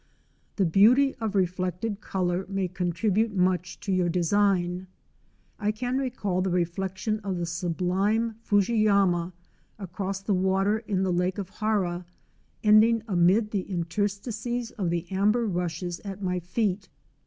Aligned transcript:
The 0.55 0.65
beauty 0.65 1.13
of 1.17 1.35
reflected 1.35 2.01
colour 2.01 2.47
may 2.49 2.67
contribute 2.67 3.35
much 3.35 3.79
to 3.81 3.91
your 3.91 4.09
design. 4.09 4.87
I 5.59 5.71
can 5.71 5.99
recall 5.99 6.41
the 6.41 6.49
reflection 6.49 7.19
of 7.19 7.37
the 7.37 7.45
sublime 7.45 8.33
Fuji 8.41 8.77
yama 8.77 9.31
across 9.77 10.19
the 10.23 10.33
water 10.33 10.79
in 10.87 11.03
the 11.03 11.13
Lake 11.13 11.37
of 11.37 11.49
Hara, 11.49 12.03
ending 12.63 13.03
amid 13.07 13.51
the 13.51 13.69
interstices 13.69 14.71
of 14.71 14.89
the 14.89 15.05
amber 15.11 15.45
rushes 15.45 15.99
at 15.99 16.19
my 16.23 16.39
feet. 16.39 16.89